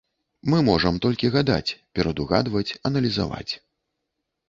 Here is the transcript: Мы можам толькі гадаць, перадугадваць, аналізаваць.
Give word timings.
Мы 0.53 0.61
можам 0.69 0.97
толькі 1.03 1.31
гадаць, 1.37 1.75
перадугадваць, 1.99 2.67
аналізаваць. 2.93 3.51